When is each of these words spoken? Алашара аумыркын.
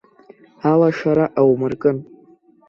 Алашара 0.71 1.25
аумыркын. 1.39 1.97